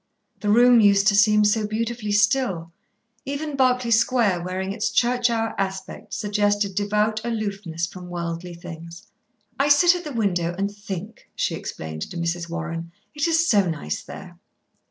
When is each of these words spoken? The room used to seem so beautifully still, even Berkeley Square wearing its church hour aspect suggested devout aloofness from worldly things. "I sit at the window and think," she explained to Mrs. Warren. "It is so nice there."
The 0.39 0.49
room 0.49 0.79
used 0.79 1.05
to 1.09 1.15
seem 1.15 1.45
so 1.45 1.67
beautifully 1.67 2.11
still, 2.11 2.71
even 3.23 3.55
Berkeley 3.55 3.91
Square 3.91 4.41
wearing 4.43 4.71
its 4.71 4.89
church 4.89 5.29
hour 5.29 5.53
aspect 5.59 6.15
suggested 6.15 6.73
devout 6.73 7.21
aloofness 7.23 7.85
from 7.85 8.09
worldly 8.09 8.55
things. 8.55 9.03
"I 9.59 9.69
sit 9.69 9.93
at 9.93 10.03
the 10.03 10.11
window 10.11 10.55
and 10.57 10.75
think," 10.75 11.29
she 11.35 11.53
explained 11.53 12.01
to 12.09 12.17
Mrs. 12.17 12.49
Warren. 12.49 12.91
"It 13.13 13.27
is 13.27 13.47
so 13.47 13.69
nice 13.69 14.01
there." 14.01 14.39